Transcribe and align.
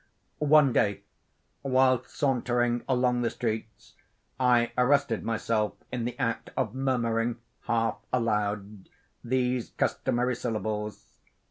One 0.39 0.73
day, 0.73 1.03
whilst 1.61 2.15
sauntering 2.17 2.83
along 2.89 3.21
the 3.21 3.29
streets, 3.29 3.93
I 4.39 4.71
arrested 4.75 5.21
myself 5.23 5.73
in 5.91 6.05
the 6.05 6.17
act 6.17 6.49
of 6.57 6.73
murmuring, 6.73 7.37
half 7.67 7.97
aloud, 8.11 8.89
these 9.23 9.69
customary 9.69 10.33
syllables. 10.35 11.19